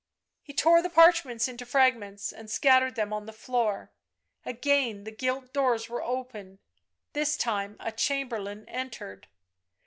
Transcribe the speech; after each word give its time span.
He 0.41 0.51
tore 0.51 0.81
the 0.81 0.89
parchments 0.89 1.47
into 1.47 1.63
fragments 1.63 2.33
and 2.33 2.49
scattered 2.49 2.95
them 2.95 3.13
on 3.13 3.27
the 3.27 3.31
floor. 3.31 3.91
Again 4.47 5.03
the 5.03 5.11
gilt 5.11 5.53
doors 5.53 5.89
were 5.89 6.01
opened, 6.01 6.57
this 7.13 7.37
time 7.37 7.77
a 7.79 7.91
chamberlain 7.91 8.65
entered. 8.67 9.27